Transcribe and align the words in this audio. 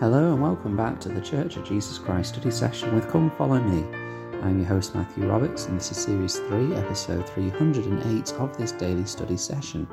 Hello 0.00 0.32
and 0.32 0.42
welcome 0.42 0.76
back 0.76 0.98
to 1.00 1.08
the 1.08 1.20
Church 1.20 1.56
of 1.56 1.64
Jesus 1.64 1.98
Christ 1.98 2.34
study 2.34 2.50
session 2.50 2.92
with 2.96 3.08
Come 3.08 3.30
Follow 3.30 3.60
Me. 3.60 3.84
I'm 4.42 4.58
your 4.58 4.66
host 4.66 4.92
Matthew 4.92 5.28
Roberts 5.28 5.66
and 5.66 5.78
this 5.78 5.92
is 5.92 5.98
Series 5.98 6.40
3, 6.40 6.74
Episode 6.74 7.28
308 7.28 8.32
of 8.32 8.56
this 8.58 8.72
daily 8.72 9.04
study 9.04 9.36
session. 9.36 9.86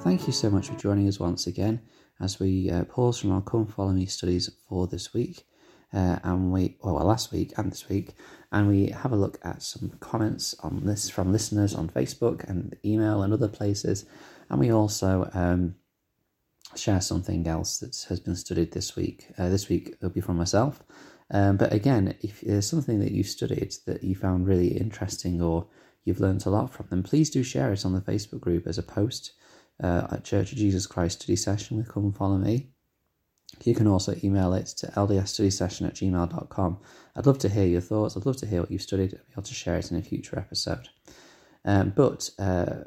Thank 0.00 0.26
you 0.26 0.34
so 0.34 0.50
much 0.50 0.68
for 0.68 0.76
joining 0.76 1.08
us 1.08 1.18
once 1.18 1.46
again 1.46 1.80
as 2.20 2.38
we 2.38 2.70
uh, 2.70 2.84
pause 2.84 3.18
from 3.18 3.32
our 3.32 3.40
Come 3.40 3.66
Follow 3.66 3.92
Me 3.92 4.04
studies 4.04 4.50
for 4.68 4.86
this 4.86 5.14
week. 5.14 5.46
Uh, 5.90 6.18
and 6.22 6.52
we, 6.52 6.76
well, 6.82 6.96
last 6.96 7.32
week 7.32 7.54
and 7.56 7.72
this 7.72 7.88
week, 7.88 8.10
and 8.52 8.68
we 8.68 8.88
have 8.88 9.12
a 9.12 9.16
look 9.16 9.38
at 9.42 9.62
some 9.62 9.90
comments 10.00 10.54
on 10.60 10.84
this 10.84 11.08
from 11.08 11.32
listeners 11.32 11.74
on 11.74 11.88
Facebook 11.88 12.46
and 12.46 12.76
email 12.84 13.22
and 13.22 13.32
other 13.32 13.48
places, 13.48 14.04
and 14.50 14.60
we 14.60 14.70
also 14.70 15.30
um, 15.32 15.76
share 16.78 17.00
something 17.00 17.46
else 17.46 17.78
that 17.78 18.06
has 18.08 18.20
been 18.20 18.36
studied 18.36 18.72
this 18.72 18.96
week. 18.96 19.28
Uh, 19.38 19.48
this 19.48 19.68
week 19.68 19.94
it'll 19.96 20.10
be 20.10 20.20
from 20.20 20.36
myself. 20.36 20.82
Um, 21.30 21.56
but 21.56 21.72
again, 21.72 22.14
if 22.20 22.40
there's 22.40 22.68
something 22.68 23.00
that 23.00 23.12
you 23.12 23.24
studied 23.24 23.74
that 23.86 24.04
you 24.04 24.14
found 24.14 24.46
really 24.46 24.68
interesting 24.68 25.42
or 25.42 25.66
you've 26.04 26.20
learned 26.20 26.46
a 26.46 26.50
lot 26.50 26.72
from, 26.72 26.86
then 26.90 27.02
please 27.02 27.30
do 27.30 27.42
share 27.42 27.72
it 27.72 27.84
on 27.84 27.92
the 27.92 28.00
Facebook 28.00 28.40
group 28.40 28.66
as 28.66 28.78
a 28.78 28.82
post 28.82 29.32
uh, 29.82 30.06
at 30.12 30.24
Church 30.24 30.52
of 30.52 30.58
Jesus 30.58 30.86
Christ 30.86 31.22
Study 31.22 31.36
Session 31.36 31.76
with 31.76 31.88
Come 31.88 32.04
and 32.04 32.16
Follow 32.16 32.38
Me. 32.38 32.68
You 33.64 33.74
can 33.74 33.86
also 33.86 34.14
email 34.22 34.52
it 34.54 34.66
to 34.78 34.88
ldsstudysession 34.88 35.86
at 35.86 35.94
gmail.com. 35.94 36.78
I'd 37.16 37.26
love 37.26 37.38
to 37.38 37.48
hear 37.48 37.66
your 37.66 37.80
thoughts. 37.80 38.16
I'd 38.16 38.26
love 38.26 38.36
to 38.38 38.46
hear 38.46 38.60
what 38.60 38.70
you've 38.70 38.82
studied 38.82 39.12
and 39.12 39.26
be 39.26 39.32
able 39.32 39.42
to 39.42 39.54
share 39.54 39.76
it 39.76 39.90
in 39.90 39.96
a 39.96 40.02
future 40.02 40.38
episode. 40.38 40.88
Um, 41.64 41.92
but 41.96 42.30
uh, 42.38 42.84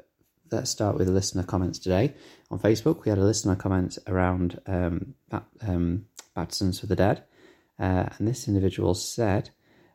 let's 0.52 0.72
start 0.72 0.98
with 0.98 1.08
the 1.08 1.14
listener 1.14 1.44
comments 1.44 1.80
today. 1.80 2.14
On 2.52 2.60
Facebook, 2.60 3.04
we 3.04 3.10
had 3.10 3.18
a 3.18 3.24
listener 3.24 3.56
comment 3.56 3.98
around 4.08 4.60
um, 4.66 5.14
um, 5.62 6.06
for 6.34 6.86
the 6.88 6.96
dead. 6.96 7.24
Uh, 7.80 8.10
and 8.18 8.28
this 8.28 8.48
individual 8.48 8.94
said, 8.94 9.52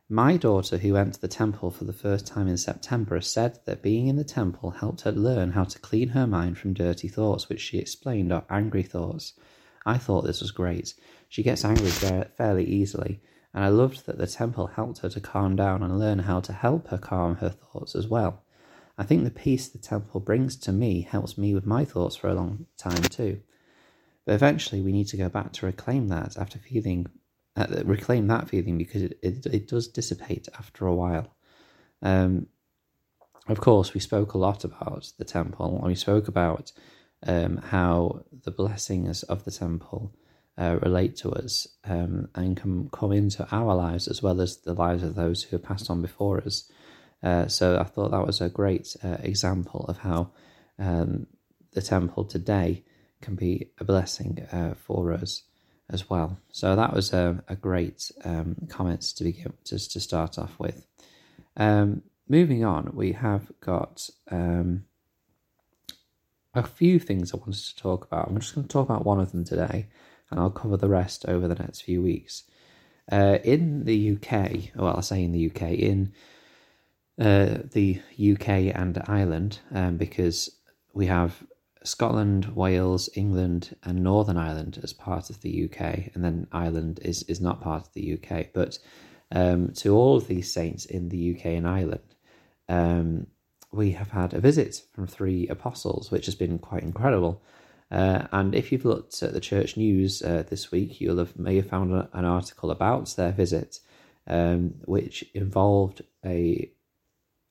My 0.09 0.37
daughter, 0.37 0.77
who 0.77 0.93
went 0.93 1.15
to 1.15 1.21
the 1.21 1.27
temple 1.27 1.71
for 1.71 1.83
the 1.83 1.93
first 1.93 2.25
time 2.25 2.47
in 2.47 2.57
September, 2.57 3.19
said 3.21 3.59
that 3.65 3.81
being 3.81 4.07
in 4.07 4.15
the 4.15 4.23
temple 4.23 4.71
helped 4.71 5.01
her 5.01 5.11
learn 5.11 5.51
how 5.51 5.65
to 5.65 5.79
clean 5.79 6.09
her 6.09 6.25
mind 6.25 6.57
from 6.57 6.73
dirty 6.73 7.07
thoughts, 7.07 7.49
which 7.49 7.61
she 7.61 7.77
explained 7.77 8.31
are 8.31 8.45
angry 8.49 8.83
thoughts. 8.83 9.33
I 9.85 9.97
thought 9.97 10.23
this 10.23 10.41
was 10.41 10.51
great. 10.51 10.93
She 11.29 11.43
gets 11.43 11.65
angry 11.65 11.89
fairly 11.89 12.65
easily, 12.65 13.21
and 13.53 13.63
I 13.63 13.67
loved 13.67 14.05
that 14.05 14.17
the 14.17 14.27
temple 14.27 14.67
helped 14.67 14.99
her 14.99 15.09
to 15.09 15.19
calm 15.19 15.55
down 15.55 15.83
and 15.83 15.99
learn 15.99 16.19
how 16.19 16.39
to 16.41 16.53
help 16.53 16.87
her 16.87 16.97
calm 16.97 17.35
her 17.35 17.49
thoughts 17.49 17.95
as 17.95 18.07
well. 18.07 18.44
I 18.97 19.03
think 19.03 19.23
the 19.23 19.31
peace 19.31 19.67
the 19.67 19.77
temple 19.77 20.19
brings 20.19 20.55
to 20.57 20.71
me 20.71 21.01
helps 21.01 21.37
me 21.37 21.53
with 21.53 21.65
my 21.65 21.85
thoughts 21.85 22.15
for 22.15 22.29
a 22.29 22.33
long 22.33 22.65
time 22.77 23.03
too. 23.03 23.41
But 24.25 24.35
eventually, 24.35 24.81
we 24.81 24.91
need 24.91 25.07
to 25.09 25.17
go 25.17 25.29
back 25.29 25.51
to 25.53 25.65
reclaim 25.65 26.07
that 26.07 26.37
after 26.37 26.57
feeling, 26.57 27.07
uh, 27.55 27.67
reclaim 27.83 28.27
that 28.27 28.49
feeling 28.49 28.77
because 28.77 29.03
it, 29.03 29.19
it, 29.21 29.45
it 29.45 29.67
does 29.67 29.87
dissipate 29.87 30.47
after 30.57 30.87
a 30.87 30.95
while. 30.95 31.35
Um, 32.01 32.47
of 33.47 33.61
course, 33.61 33.93
we 33.93 33.99
spoke 33.99 34.33
a 34.33 34.39
lot 34.39 34.63
about 34.63 35.11
the 35.19 35.25
temple, 35.25 35.77
and 35.77 35.85
we 35.85 35.95
spoke 35.95 36.27
about 36.27 36.71
um, 37.23 37.57
how 37.57 38.23
the 38.43 38.51
blessings 38.51 39.21
of 39.23 39.45
the 39.45 39.51
temple 39.51 40.15
uh, 40.57 40.79
relate 40.81 41.15
to 41.17 41.31
us 41.31 41.67
um, 41.83 42.29
and 42.33 42.57
can 42.57 42.89
come 42.89 43.11
into 43.11 43.47
our 43.51 43.75
lives 43.75 44.07
as 44.07 44.23
well 44.23 44.41
as 44.41 44.57
the 44.57 44.73
lives 44.73 45.03
of 45.03 45.15
those 45.15 45.43
who 45.43 45.55
have 45.55 45.63
passed 45.63 45.89
on 45.89 46.01
before 46.01 46.41
us. 46.41 46.71
Uh, 47.23 47.47
so 47.47 47.79
I 47.79 47.83
thought 47.83 48.11
that 48.11 48.25
was 48.25 48.41
a 48.41 48.49
great 48.49 48.95
uh, 49.03 49.17
example 49.21 49.85
of 49.87 49.99
how 49.99 50.31
um, 50.77 51.27
the 51.71 51.81
temple 51.81 52.25
today 52.25 52.83
can 53.21 53.35
be 53.35 53.71
a 53.79 53.83
blessing 53.83 54.45
uh, 54.51 54.75
for 54.75 55.11
us 55.11 55.43
as 55.89 56.09
well. 56.09 56.37
So 56.51 56.75
that 56.75 56.93
was 56.93 57.13
a, 57.13 57.43
a 57.47 57.55
great 57.55 58.11
um, 58.23 58.55
comment 58.69 59.01
to 59.01 59.23
begin 59.23 59.53
just 59.63 59.91
to 59.93 59.99
start 59.99 60.37
off 60.37 60.59
with. 60.59 60.85
Um, 61.57 62.01
moving 62.27 62.63
on, 62.63 62.91
we 62.93 63.13
have 63.13 63.51
got 63.59 64.09
um, 64.31 64.85
a 66.53 66.63
few 66.63 66.99
things 66.99 67.33
I 67.33 67.37
wanted 67.37 67.63
to 67.63 67.75
talk 67.75 68.05
about. 68.05 68.27
I'm 68.27 68.39
just 68.39 68.55
going 68.55 68.67
to 68.67 68.71
talk 68.71 68.87
about 68.87 69.05
one 69.05 69.19
of 69.19 69.31
them 69.31 69.43
today, 69.43 69.87
and 70.29 70.39
I'll 70.39 70.49
cover 70.49 70.77
the 70.77 70.89
rest 70.89 71.25
over 71.27 71.47
the 71.47 71.55
next 71.55 71.81
few 71.81 72.01
weeks. 72.01 72.43
Uh, 73.11 73.37
in 73.43 73.85
the 73.85 74.15
UK, 74.15 74.75
well, 74.75 74.97
I 74.97 75.01
say 75.01 75.23
in 75.23 75.31
the 75.31 75.51
UK, 75.51 75.73
in 75.73 76.13
uh, 77.19 77.59
the 77.71 78.01
UK 78.19 78.49
and 78.75 79.01
Ireland 79.07 79.59
um, 79.71 79.97
because 79.97 80.49
we 80.93 81.05
have 81.07 81.45
Scotland, 81.83 82.55
Wales, 82.55 83.09
England, 83.15 83.75
and 83.83 84.03
Northern 84.03 84.37
Ireland 84.37 84.79
as 84.83 84.91
part 84.91 85.29
of 85.29 85.41
the 85.41 85.65
UK, 85.65 86.11
and 86.13 86.23
then 86.23 86.47
Ireland 86.51 86.99
is, 87.03 87.23
is 87.23 87.39
not 87.39 87.61
part 87.61 87.87
of 87.87 87.93
the 87.93 88.13
UK. 88.13 88.47
But 88.53 88.79
um, 89.31 89.71
to 89.73 89.95
all 89.95 90.17
of 90.17 90.27
these 90.27 90.51
saints 90.51 90.85
in 90.85 91.09
the 91.09 91.35
UK 91.35 91.45
and 91.45 91.67
Ireland, 91.67 92.15
um, 92.67 93.27
we 93.71 93.91
have 93.91 94.11
had 94.11 94.33
a 94.33 94.39
visit 94.39 94.81
from 94.93 95.07
three 95.07 95.47
apostles, 95.47 96.09
which 96.09 96.25
has 96.25 96.35
been 96.35 96.57
quite 96.57 96.83
incredible. 96.83 97.41
Uh, 97.91 98.25
and 98.31 98.55
if 98.55 98.71
you've 98.71 98.85
looked 98.85 99.21
at 99.21 99.33
the 99.33 99.39
church 99.39 99.77
news 99.77 100.21
uh, 100.23 100.43
this 100.49 100.71
week, 100.71 100.99
you'll 100.99 101.19
have 101.19 101.37
may 101.37 101.57
have 101.57 101.69
found 101.69 101.93
an 102.13 102.25
article 102.25 102.71
about 102.71 103.15
their 103.15 103.31
visit, 103.31 103.79
um, 104.27 104.73
which 104.85 105.23
involved 105.33 106.01
a 106.25 106.71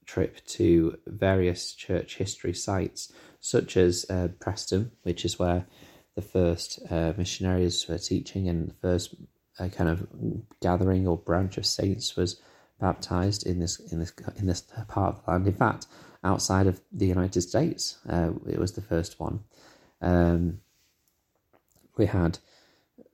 trip 0.06 0.44
to 0.46 0.98
various 1.06 1.72
church 1.72 2.16
history 2.16 2.52
sites, 2.52 3.12
such 3.40 3.76
as 3.76 4.06
uh, 4.10 4.28
Preston, 4.40 4.92
which 5.02 5.24
is 5.24 5.38
where 5.38 5.66
the 6.14 6.22
first 6.22 6.80
uh, 6.90 7.12
missionaries 7.16 7.86
were 7.88 7.98
teaching 7.98 8.48
and 8.48 8.68
the 8.68 8.74
first 8.74 9.14
uh, 9.58 9.68
kind 9.68 9.90
of 9.90 10.06
gathering 10.60 11.06
or 11.06 11.16
branch 11.16 11.58
of 11.58 11.66
saints 11.66 12.16
was 12.16 12.40
baptized 12.80 13.46
in 13.46 13.60
this 13.60 13.78
in 13.92 13.98
this 13.98 14.12
in 14.36 14.46
this 14.46 14.62
part 14.88 15.16
of 15.16 15.24
the 15.24 15.30
land. 15.30 15.46
In 15.46 15.54
fact, 15.54 15.86
outside 16.22 16.66
of 16.66 16.80
the 16.92 17.06
United 17.06 17.42
States, 17.42 17.98
uh, 18.08 18.30
it 18.48 18.58
was 18.58 18.72
the 18.72 18.82
first 18.82 19.20
one. 19.20 19.40
Um, 20.00 20.60
we 21.96 22.06
had 22.06 22.38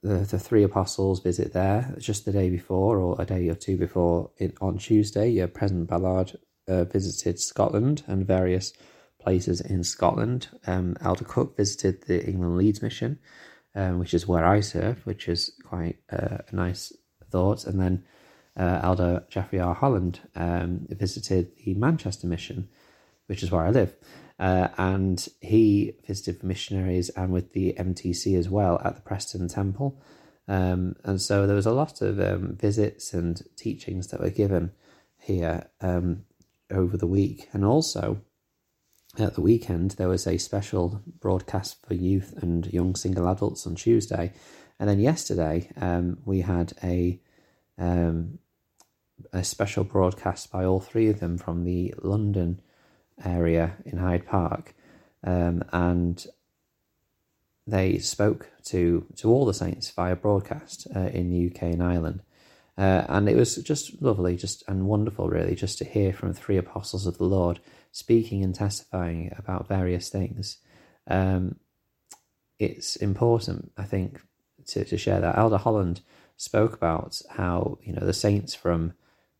the, 0.02 0.18
the 0.18 0.38
three 0.38 0.62
apostles 0.62 1.20
visit 1.20 1.52
there 1.52 1.94
just 1.98 2.24
the 2.24 2.32
day 2.32 2.48
before 2.48 2.98
or 2.98 3.20
a 3.20 3.26
day 3.26 3.48
or 3.48 3.54
two 3.54 3.76
before 3.76 4.30
it, 4.38 4.56
on 4.60 4.78
Tuesday. 4.78 5.40
Uh, 5.40 5.46
President 5.46 5.88
Ballard 5.88 6.38
uh, 6.70 6.84
visited 6.84 7.38
Scotland 7.40 8.02
and 8.06 8.26
various 8.26 8.72
places 9.20 9.60
in 9.60 9.84
Scotland. 9.84 10.48
Um, 10.66 10.96
Elder 11.00 11.24
Cook 11.24 11.56
visited 11.56 12.02
the 12.06 12.24
England 12.24 12.56
Leeds 12.56 12.82
mission, 12.82 13.18
um, 13.74 13.98
which 13.98 14.14
is 14.14 14.26
where 14.26 14.46
I 14.46 14.60
serve, 14.60 15.04
which 15.04 15.28
is 15.28 15.52
quite 15.64 15.96
uh, 16.10 16.38
a 16.48 16.54
nice 16.54 16.92
thought. 17.30 17.64
And 17.64 17.80
then 17.80 18.04
uh, 18.56 18.80
Elder 18.82 19.24
Jeffrey 19.28 19.60
R. 19.60 19.74
Holland 19.74 20.20
um, 20.34 20.86
visited 20.88 21.52
the 21.64 21.74
Manchester 21.74 22.26
mission, 22.26 22.68
which 23.26 23.42
is 23.42 23.50
where 23.50 23.64
I 23.64 23.70
live. 23.70 23.94
Uh, 24.38 24.68
and 24.78 25.28
he 25.42 25.92
visited 26.06 26.42
missionaries 26.42 27.10
and 27.10 27.30
with 27.30 27.52
the 27.52 27.74
MTC 27.78 28.38
as 28.38 28.48
well 28.48 28.80
at 28.84 28.94
the 28.96 29.02
Preston 29.02 29.48
Temple. 29.48 30.00
Um, 30.48 30.96
and 31.04 31.20
so 31.20 31.46
there 31.46 31.54
was 31.54 31.66
a 31.66 31.72
lot 31.72 32.00
of 32.00 32.18
um, 32.18 32.56
visits 32.56 33.12
and 33.12 33.40
teachings 33.56 34.08
that 34.08 34.20
were 34.20 34.30
given 34.30 34.72
here. 35.18 35.68
Um, 35.80 36.24
over 36.72 36.96
the 36.96 37.06
week. 37.06 37.48
And 37.52 37.64
also, 37.64 38.20
at 39.18 39.34
the 39.34 39.40
weekend, 39.40 39.92
there 39.92 40.08
was 40.08 40.26
a 40.26 40.38
special 40.38 41.02
broadcast 41.20 41.84
for 41.86 41.94
youth 41.94 42.34
and 42.40 42.66
young 42.72 42.94
single 42.94 43.28
adults 43.28 43.66
on 43.66 43.74
Tuesday. 43.74 44.32
And 44.78 44.88
then 44.88 45.00
yesterday, 45.00 45.70
um, 45.76 46.18
we 46.24 46.40
had 46.40 46.72
a 46.82 47.20
um, 47.78 48.38
a 49.32 49.44
special 49.44 49.84
broadcast 49.84 50.50
by 50.50 50.64
all 50.64 50.80
three 50.80 51.08
of 51.08 51.20
them 51.20 51.38
from 51.38 51.64
the 51.64 51.94
London 52.02 52.60
area 53.24 53.76
in 53.84 53.98
Hyde 53.98 54.26
Park, 54.26 54.74
um, 55.24 55.62
and 55.72 56.26
they 57.66 57.98
spoke 57.98 58.50
to 58.64 59.06
to 59.16 59.30
all 59.30 59.44
the 59.44 59.54
saints 59.54 59.90
via 59.90 60.16
broadcast 60.16 60.86
uh, 60.94 61.00
in 61.00 61.30
the 61.30 61.50
UK 61.50 61.62
and 61.74 61.82
Ireland. 61.82 62.22
Uh, 62.80 63.04
and 63.10 63.28
it 63.28 63.36
was 63.36 63.56
just 63.56 64.00
lovely, 64.00 64.36
just 64.36 64.64
and 64.66 64.86
wonderful, 64.86 65.28
really, 65.28 65.54
just 65.54 65.76
to 65.76 65.84
hear 65.84 66.14
from 66.14 66.32
three 66.32 66.56
apostles 66.56 67.06
of 67.06 67.18
the 67.18 67.24
Lord 67.24 67.60
speaking 67.92 68.42
and 68.42 68.54
testifying 68.54 69.30
about 69.36 69.68
various 69.68 70.08
things. 70.08 70.56
Um, 71.06 71.56
it's 72.58 72.96
important, 72.96 73.70
I 73.76 73.84
think, 73.84 74.22
to, 74.68 74.82
to 74.86 74.96
share 74.96 75.20
that. 75.20 75.36
Elder 75.36 75.58
Holland 75.58 76.00
spoke 76.38 76.72
about 76.72 77.20
how 77.28 77.76
you 77.82 77.92
know 77.92 78.06
the 78.06 78.14
saints 78.14 78.54
from 78.54 78.94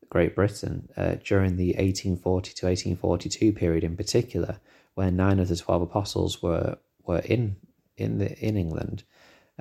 Great 0.07 0.35
Britain 0.35 0.89
uh, 0.95 1.15
during 1.23 1.55
the 1.55 1.69
1840 1.69 2.53
to 2.53 2.65
1842 2.67 3.53
period, 3.53 3.83
in 3.83 3.97
particular, 3.97 4.59
where 4.93 5.09
nine 5.09 5.39
of 5.39 5.47
the 5.47 5.55
twelve 5.55 5.81
apostles 5.81 6.43
were 6.43 6.77
were 7.03 7.23
in 7.25 7.55
in 7.97 8.19
the 8.19 8.37
in 8.37 8.55
England 8.55 9.03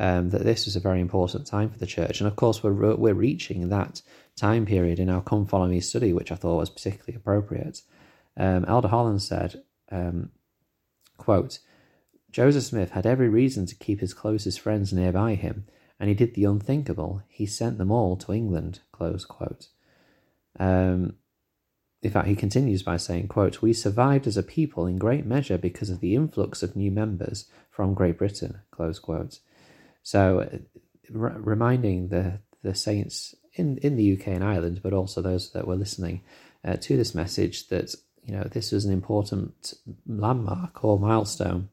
um, 0.00 0.30
that 0.30 0.44
this 0.44 0.64
was 0.64 0.76
a 0.76 0.80
very 0.80 0.98
important 0.98 1.46
time 1.46 1.68
for 1.68 1.78
the 1.78 1.86
church. 1.86 2.20
And 2.20 2.26
of 2.26 2.34
course, 2.34 2.62
we're, 2.62 2.96
we're 2.96 3.12
reaching 3.12 3.68
that 3.68 4.00
time 4.34 4.64
period 4.64 4.98
in 4.98 5.10
our 5.10 5.20
Come 5.20 5.44
Follow 5.44 5.68
Me 5.68 5.80
study, 5.80 6.14
which 6.14 6.32
I 6.32 6.36
thought 6.36 6.56
was 6.56 6.70
particularly 6.70 7.16
appropriate. 7.16 7.82
Um, 8.34 8.64
Elder 8.64 8.88
Holland 8.88 9.20
said, 9.20 9.62
um, 9.92 10.30
quote, 11.18 11.58
Joseph 12.32 12.64
Smith 12.64 12.92
had 12.92 13.04
every 13.04 13.28
reason 13.28 13.66
to 13.66 13.74
keep 13.74 14.00
his 14.00 14.14
closest 14.14 14.58
friends 14.58 14.90
nearby 14.90 15.34
him, 15.34 15.66
and 15.98 16.08
he 16.08 16.14
did 16.14 16.34
the 16.34 16.44
unthinkable. 16.44 17.22
He 17.28 17.44
sent 17.44 17.76
them 17.76 17.90
all 17.90 18.16
to 18.16 18.32
England. 18.32 18.80
Close 18.92 19.26
quote. 19.26 19.68
Um, 20.58 21.16
in 22.02 22.10
fact, 22.10 22.28
he 22.28 22.36
continues 22.36 22.82
by 22.82 22.96
saying, 22.96 23.28
quote, 23.28 23.60
We 23.60 23.74
survived 23.74 24.26
as 24.26 24.38
a 24.38 24.42
people 24.42 24.86
in 24.86 24.96
great 24.96 25.26
measure 25.26 25.58
because 25.58 25.90
of 25.90 26.00
the 26.00 26.14
influx 26.14 26.62
of 26.62 26.74
new 26.74 26.90
members 26.90 27.50
from 27.70 27.92
Great 27.92 28.16
Britain, 28.16 28.60
close 28.70 28.98
quote. 28.98 29.40
So, 30.02 30.48
r- 31.14 31.36
reminding 31.38 32.08
the, 32.08 32.40
the 32.62 32.74
saints 32.74 33.34
in, 33.54 33.78
in 33.78 33.96
the 33.96 34.14
UK 34.14 34.28
and 34.28 34.44
Ireland, 34.44 34.80
but 34.82 34.92
also 34.92 35.20
those 35.20 35.52
that 35.52 35.66
were 35.66 35.76
listening 35.76 36.22
uh, 36.64 36.76
to 36.76 36.96
this 36.96 37.14
message 37.14 37.68
that, 37.68 37.94
you 38.24 38.32
know, 38.32 38.44
this 38.44 38.72
was 38.72 38.84
an 38.84 38.92
important 38.92 39.74
landmark 40.06 40.84
or 40.84 40.98
milestone 40.98 41.68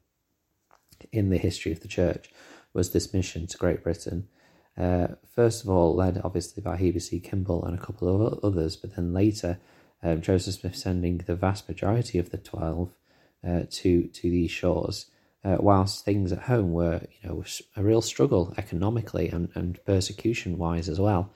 in 1.12 1.30
the 1.30 1.38
history 1.38 1.72
of 1.72 1.80
the 1.80 1.88
church 1.88 2.30
was 2.72 2.90
this 2.92 3.12
mission 3.14 3.46
to 3.46 3.58
Great 3.58 3.82
Britain. 3.82 4.28
Uh, 4.76 5.08
first 5.34 5.64
of 5.64 5.70
all, 5.70 5.94
led 5.94 6.20
obviously 6.22 6.62
by 6.62 6.76
Heber 6.76 7.00
C. 7.00 7.18
Kimball 7.18 7.64
and 7.64 7.76
a 7.76 7.82
couple 7.82 8.08
of 8.08 8.38
others, 8.44 8.76
but 8.76 8.94
then 8.94 9.12
later 9.12 9.58
um, 10.02 10.20
Joseph 10.20 10.54
Smith 10.54 10.76
sending 10.76 11.18
the 11.18 11.34
vast 11.34 11.68
majority 11.68 12.18
of 12.18 12.30
the 12.30 12.38
twelve 12.38 12.92
uh, 13.46 13.62
to 13.70 14.04
to 14.06 14.30
these 14.30 14.50
shores, 14.50 15.06
uh, 15.44 15.56
whilst 15.60 16.04
things 16.04 16.32
at 16.32 16.40
home 16.40 16.72
were 16.72 17.00
you 17.22 17.28
know 17.28 17.44
a 17.76 17.82
real 17.82 18.02
struggle 18.02 18.54
economically 18.56 19.28
and, 19.28 19.48
and 19.54 19.78
persecution 19.84 20.58
wise 20.58 20.88
as 20.88 21.00
well. 21.00 21.32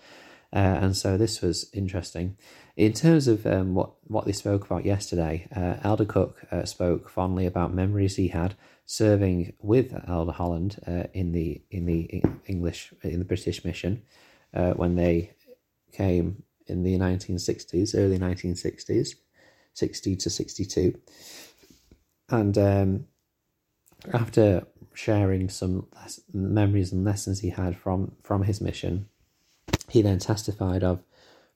Uh, 0.54 0.58
and 0.82 0.96
so 0.96 1.16
this 1.16 1.40
was 1.40 1.70
interesting. 1.72 2.36
In 2.76 2.92
terms 2.92 3.26
of 3.26 3.46
um, 3.46 3.74
what 3.74 3.92
what 4.04 4.26
they 4.26 4.32
spoke 4.32 4.66
about 4.66 4.84
yesterday, 4.84 5.46
uh, 5.54 5.76
Elder 5.82 6.04
Cook 6.04 6.44
uh, 6.50 6.64
spoke 6.64 7.08
fondly 7.08 7.46
about 7.46 7.72
memories 7.74 8.16
he 8.16 8.28
had 8.28 8.54
serving 8.84 9.54
with 9.60 9.94
Elder 10.08 10.32
Holland 10.32 10.78
uh, 10.86 11.04
in 11.14 11.32
the 11.32 11.62
in 11.70 11.86
the 11.86 12.22
English 12.46 12.92
in 13.02 13.18
the 13.18 13.24
British 13.24 13.64
mission 13.64 14.02
when 14.52 14.96
they 14.96 15.32
came 15.92 16.42
in 16.66 16.82
the 16.82 16.98
1960s, 16.98 17.94
early 17.96 18.18
1960s, 18.18 19.14
60 19.74 20.16
to 20.16 20.30
62. 20.30 21.00
And 22.28 22.58
um, 22.58 23.06
after 24.12 24.66
sharing 24.94 25.48
some 25.48 25.86
memories 26.32 26.92
and 26.92 27.04
lessons 27.04 27.40
he 27.40 27.50
had 27.50 27.76
from, 27.76 28.12
from 28.22 28.42
his 28.42 28.60
mission, 28.60 29.08
he 29.88 30.02
then 30.02 30.18
testified 30.18 30.82
of 30.82 31.02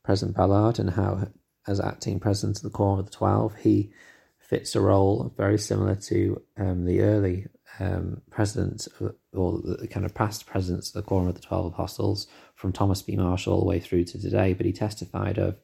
President 0.02 0.36
Ballard 0.36 0.78
and 0.78 0.90
how, 0.90 1.28
as 1.66 1.80
acting 1.80 2.20
president 2.20 2.58
of 2.58 2.62
the 2.62 2.70
Quorum 2.70 2.98
of 2.98 3.06
the 3.06 3.10
Twelve, 3.10 3.54
he 3.56 3.90
fits 4.38 4.76
a 4.76 4.80
role 4.80 5.32
very 5.36 5.58
similar 5.58 5.96
to 5.96 6.40
um, 6.56 6.84
the 6.84 7.00
early 7.00 7.46
um, 7.80 8.22
president 8.30 8.86
or 9.32 9.60
the 9.62 9.88
kind 9.88 10.06
of 10.06 10.14
past 10.14 10.46
presidents 10.46 10.88
of 10.88 10.94
the 10.94 11.02
Quorum 11.02 11.28
of 11.28 11.34
the 11.34 11.40
Twelve 11.40 11.66
Apostles, 11.66 12.28
from 12.54 12.72
Thomas 12.72 13.02
B. 13.02 13.16
Marsh 13.16 13.46
all 13.46 13.60
the 13.60 13.66
way 13.66 13.80
through 13.80 14.04
to 14.04 14.20
today. 14.20 14.54
But 14.54 14.66
he 14.66 14.72
testified 14.72 15.38
of 15.38 15.56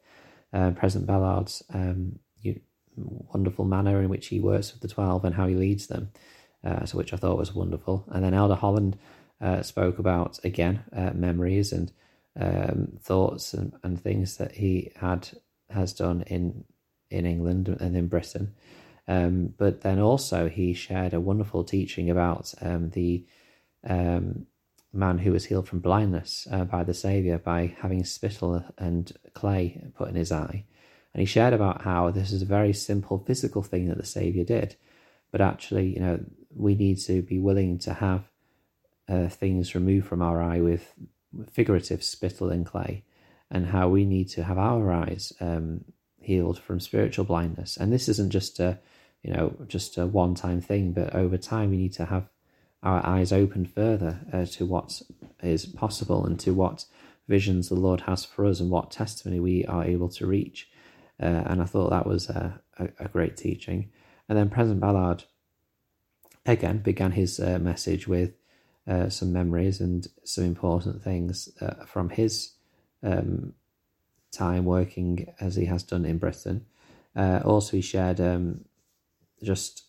uh, 0.52 0.72
President 0.72 1.06
Ballard's 1.06 1.62
um, 1.72 2.18
wonderful 2.96 3.64
manner 3.64 4.02
in 4.02 4.08
which 4.08 4.26
he 4.26 4.40
works 4.40 4.72
with 4.72 4.82
the 4.82 4.88
Twelve 4.88 5.24
and 5.24 5.34
how 5.34 5.46
he 5.46 5.54
leads 5.54 5.86
them, 5.86 6.10
so 6.84 6.98
which 6.98 7.12
I 7.12 7.16
thought 7.16 7.38
was 7.38 7.54
wonderful. 7.54 8.04
And 8.08 8.24
then 8.24 8.34
Elder 8.34 8.54
Holland 8.54 8.98
uh, 9.40 9.62
spoke 9.62 9.98
about 9.98 10.38
again 10.44 10.84
uh, 10.94 11.10
memories 11.14 11.72
and 11.72 11.92
um, 12.38 12.98
thoughts 13.00 13.52
and, 13.52 13.74
and 13.82 14.00
things 14.00 14.36
that 14.36 14.52
he 14.52 14.92
had 14.96 15.28
has 15.70 15.92
done 15.92 16.22
in 16.26 16.64
in 17.10 17.26
England 17.26 17.68
and 17.68 17.96
in 17.96 18.08
Britain. 18.08 18.54
Um, 19.08 19.54
but 19.58 19.80
then 19.80 19.98
also 19.98 20.48
he 20.48 20.72
shared 20.72 21.12
a 21.12 21.20
wonderful 21.20 21.64
teaching 21.64 22.08
about 22.08 22.54
um, 22.60 22.90
the 22.90 23.26
um, 23.86 24.46
man 24.92 25.18
who 25.18 25.32
was 25.32 25.46
healed 25.46 25.68
from 25.68 25.80
blindness 25.80 26.46
uh, 26.50 26.64
by 26.64 26.84
the 26.84 26.94
Saviour 26.94 27.38
by 27.38 27.74
having 27.80 28.04
spittle 28.04 28.64
and 28.78 29.12
clay 29.34 29.82
put 29.96 30.08
in 30.08 30.14
his 30.14 30.30
eye. 30.30 30.64
And 31.12 31.20
he 31.20 31.26
shared 31.26 31.52
about 31.52 31.82
how 31.82 32.10
this 32.10 32.32
is 32.32 32.42
a 32.42 32.46
very 32.46 32.72
simple 32.72 33.18
physical 33.18 33.62
thing 33.62 33.88
that 33.88 33.98
the 33.98 34.06
Saviour 34.06 34.44
did, 34.44 34.76
but 35.30 35.40
actually, 35.40 35.88
you 35.88 36.00
know, 36.00 36.20
we 36.54 36.74
need 36.74 36.98
to 37.00 37.22
be 37.22 37.38
willing 37.38 37.78
to 37.80 37.94
have 37.94 38.24
uh, 39.08 39.28
things 39.28 39.74
removed 39.74 40.06
from 40.06 40.22
our 40.22 40.40
eye 40.40 40.60
with 40.60 40.94
figurative 41.50 42.04
spittle 42.04 42.50
and 42.50 42.66
clay, 42.66 43.04
and 43.50 43.66
how 43.66 43.88
we 43.88 44.04
need 44.04 44.28
to 44.30 44.44
have 44.44 44.58
our 44.58 44.92
eyes 44.92 45.32
um, 45.40 45.84
healed 46.20 46.58
from 46.58 46.80
spiritual 46.80 47.24
blindness. 47.24 47.76
And 47.76 47.92
this 47.92 48.08
isn't 48.08 48.30
just 48.30 48.60
a, 48.60 48.78
you 49.22 49.32
know, 49.32 49.56
just 49.66 49.98
a 49.98 50.06
one-time 50.06 50.60
thing, 50.60 50.92
but 50.92 51.14
over 51.14 51.36
time 51.36 51.70
we 51.70 51.76
need 51.76 51.92
to 51.94 52.06
have 52.06 52.28
our 52.82 53.04
eyes 53.06 53.32
open 53.32 53.64
further 53.64 54.20
uh, 54.32 54.44
to 54.44 54.66
what 54.66 55.02
is 55.42 55.66
possible 55.66 56.26
and 56.26 56.38
to 56.40 56.52
what 56.52 56.84
visions 57.28 57.68
the 57.68 57.74
Lord 57.74 58.02
has 58.02 58.24
for 58.24 58.44
us 58.44 58.60
and 58.60 58.70
what 58.70 58.90
testimony 58.90 59.40
we 59.40 59.64
are 59.66 59.84
able 59.84 60.08
to 60.10 60.26
reach. 60.26 60.68
Uh, 61.20 61.42
and 61.46 61.62
I 61.62 61.66
thought 61.66 61.90
that 61.90 62.06
was 62.06 62.28
a, 62.28 62.60
a, 62.78 62.88
a, 62.98 63.08
great 63.08 63.36
teaching. 63.36 63.90
And 64.28 64.36
then 64.36 64.50
President 64.50 64.80
Ballard 64.80 65.24
again 66.46 66.78
began 66.78 67.12
his 67.12 67.38
uh, 67.38 67.58
message 67.60 68.08
with 68.08 68.32
uh, 68.86 69.08
some 69.08 69.32
memories 69.32 69.80
and 69.80 70.08
some 70.24 70.44
important 70.44 71.02
things 71.02 71.48
uh, 71.60 71.84
from 71.86 72.10
his 72.10 72.52
um, 73.02 73.54
time 74.32 74.64
working 74.64 75.32
as 75.40 75.56
he 75.56 75.66
has 75.66 75.82
done 75.82 76.04
in 76.04 76.18
Britain. 76.18 76.66
Uh, 77.14 77.40
also, 77.44 77.76
he 77.76 77.82
shared 77.82 78.20
um, 78.20 78.64
just 79.42 79.84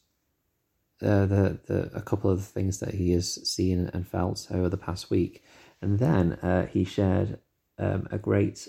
uh, 1.02 1.26
the 1.26 1.60
the 1.66 1.90
a 1.94 2.02
couple 2.02 2.30
of 2.30 2.44
things 2.46 2.80
that 2.80 2.94
he 2.94 3.12
has 3.12 3.50
seen 3.50 3.90
and 3.94 4.08
felt 4.08 4.48
over 4.52 4.70
the 4.70 4.78
past 4.78 5.10
week, 5.10 5.44
and 5.82 6.00
then 6.00 6.34
uh, 6.44 6.68
he 6.68 6.84
shared 6.84 7.40
um, 7.80 8.08
a 8.12 8.18
great 8.18 8.68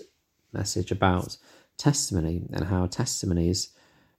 message 0.53 0.91
about 0.91 1.37
testimony 1.77 2.47
and 2.53 2.65
how 2.65 2.85
testimonies 2.85 3.69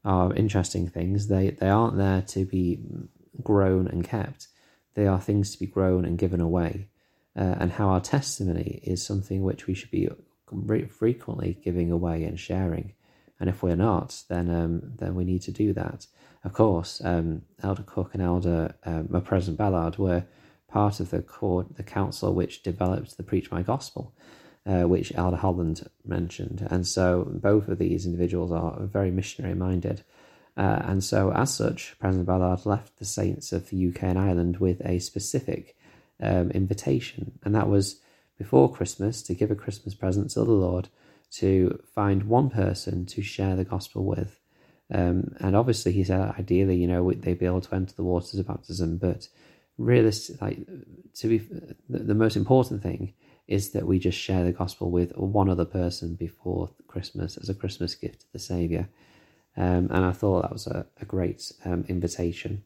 are 0.05 0.35
interesting 0.35 0.89
things. 0.89 1.29
They 1.29 1.51
they 1.51 1.69
aren't 1.69 1.97
there 1.97 2.23
to 2.23 2.45
be 2.45 2.81
grown 3.43 3.87
and 3.89 4.05
kept; 4.05 4.49
they 4.95 5.07
are 5.07 5.21
things 5.21 5.53
to 5.53 5.59
be 5.59 5.67
grown 5.67 6.05
and 6.05 6.19
given 6.19 6.41
away. 6.41 6.89
Uh, 7.37 7.55
and 7.61 7.73
how 7.73 7.89
our 7.89 8.01
testimony 8.01 8.81
is 8.83 9.05
something 9.05 9.43
which 9.43 9.67
we 9.67 9.75
should 9.75 9.91
be 9.91 10.09
frequently 10.89 11.59
giving 11.63 11.91
away 11.91 12.25
and 12.25 12.41
sharing. 12.41 12.95
And 13.39 13.51
if 13.51 13.63
we're 13.63 13.77
not, 13.77 14.23
then 14.29 14.51
um, 14.51 14.93
then 14.97 15.15
we 15.15 15.25
need 15.25 15.43
to 15.43 15.53
do 15.53 15.73
that. 15.75 16.07
Of 16.45 16.53
course, 16.53 17.03
um, 17.05 17.43
Elder 17.63 17.83
Cook 17.83 18.15
and 18.15 18.23
Elder 18.23 18.75
um, 18.85 19.09
President 19.25 19.59
Ballard 19.59 19.99
were 19.99 20.25
part 20.69 21.01
of 21.01 21.11
the 21.11 21.23
court, 21.23 21.77
the 21.77 21.83
council 21.83 22.33
which 22.33 22.63
developed 22.63 23.17
the 23.17 23.23
Preach 23.23 23.51
My 23.51 23.63
Gospel, 23.63 24.15
uh, 24.65 24.83
which 24.85 25.13
Elder 25.15 25.37
Holland 25.37 25.89
mentioned. 26.05 26.67
And 26.71 26.87
so 26.87 27.27
both 27.29 27.69
of 27.69 27.79
these 27.79 28.07
individuals 28.07 28.53
are 28.53 28.79
very 28.81 29.11
missionary 29.11 29.55
minded. 29.55 30.05
Uh, 30.57 30.83
and 30.85 31.05
so, 31.05 31.33
as 31.33 31.55
such, 31.55 31.97
President 31.99 32.27
Ballard 32.27 32.65
left 32.65 32.99
the 32.99 33.05
saints 33.05 33.53
of 33.53 33.69
the 33.69 33.89
UK 33.89 34.05
and 34.05 34.19
Ireland 34.19 34.57
with 34.59 34.81
a 34.85 34.99
specific 34.99 35.77
um, 36.23 36.51
invitation, 36.51 37.39
and 37.45 37.55
that 37.55 37.69
was 37.69 38.01
before 38.39 38.73
Christmas 38.73 39.23
to 39.23 39.35
give 39.35 39.51
a 39.51 39.55
Christmas 39.55 39.95
present 39.95 40.31
to 40.31 40.45
the 40.45 40.51
Lord 40.51 40.89
to 41.33 41.83
find 41.95 42.25
one 42.25 42.49
person 42.49 43.05
to 43.07 43.23
share 43.23 43.57
the 43.57 43.65
gospel 43.65 44.05
with. 44.05 44.41
Um, 44.93 45.35
and 45.41 45.57
obviously, 45.57 45.93
he 45.93 46.05
said 46.05 46.35
ideally, 46.39 46.77
you 46.77 46.87
know, 46.87 47.13
they'd 47.13 47.39
be 47.39 47.47
able 47.47 47.61
to 47.61 47.75
enter 47.75 47.95
the 47.95 48.05
waters 48.05 48.35
of 48.35 48.47
baptism, 48.47 48.97
but 48.99 49.29
realistic, 49.79 50.41
like 50.41 50.59
to 51.15 51.29
be, 51.29 51.39
the, 51.89 51.99
the 51.99 52.15
most 52.15 52.37
important 52.37 52.83
thing 52.83 53.13
is 53.49 53.71
that 53.71 53.87
we 53.87 53.99
just 53.99 54.19
share 54.19 54.45
the 54.45 54.53
gospel 54.53 54.91
with 54.91 55.17
one 55.17 55.49
other 55.49 55.65
person 55.65 56.15
before 56.15 56.71
Christmas 56.89 57.37
as 57.37 57.49
a 57.49 57.55
Christmas 57.55 57.95
gift 57.95 58.21
to 58.21 58.33
the 58.33 58.39
Saviour. 58.39 58.89
Um, 59.57 59.89
and 59.91 60.05
I 60.05 60.13
thought 60.13 60.43
that 60.43 60.53
was 60.53 60.67
a, 60.67 60.87
a 61.01 61.05
great 61.05 61.53
um, 61.65 61.85
invitation. 61.89 62.65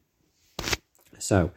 So, 1.19 1.51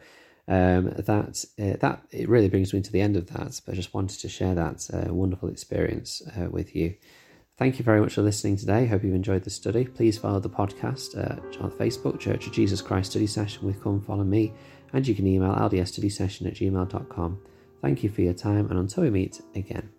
um, 0.47 0.93
that 0.97 1.45
uh, 1.59 1.77
that 1.79 2.03
it 2.11 2.29
really 2.29 2.49
brings 2.49 2.73
me 2.73 2.81
to 2.81 2.91
the 2.91 3.01
end 3.01 3.17
of 3.17 3.27
that. 3.27 3.61
But 3.65 3.73
I 3.73 3.75
just 3.75 3.93
wanted 3.93 4.19
to 4.19 4.29
share 4.29 4.55
that 4.55 4.87
uh, 4.93 5.13
wonderful 5.13 5.49
experience 5.49 6.21
uh, 6.37 6.49
with 6.49 6.75
you. 6.75 6.95
Thank 7.57 7.79
you 7.79 7.85
very 7.85 8.01
much 8.01 8.15
for 8.15 8.21
listening 8.21 8.57
today. 8.57 8.85
Hope 8.85 9.03
you've 9.03 9.15
enjoyed 9.15 9.43
the 9.43 9.49
study. 9.49 9.85
Please 9.85 10.17
follow 10.17 10.39
the 10.39 10.49
podcast 10.49 11.17
uh, 11.17 11.63
on 11.63 11.71
Facebook, 11.71 12.19
Church 12.19 12.47
of 12.47 12.53
Jesus 12.53 12.81
Christ 12.81 13.11
Study 13.11 13.27
Session 13.27 13.65
with 13.65 13.81
Come 13.81 14.01
Follow 14.01 14.25
Me, 14.25 14.53
and 14.91 15.07
you 15.07 15.15
can 15.15 15.25
email 15.25 15.55
ldsstudysession 15.55 16.47
at 16.47 16.55
gmail.com. 16.55 17.41
Thank 17.81 18.03
you 18.03 18.09
for 18.09 18.21
your 18.21 18.33
time, 18.33 18.69
and 18.69 18.77
until 18.77 19.03
we 19.03 19.09
meet 19.09 19.41
again. 19.55 19.89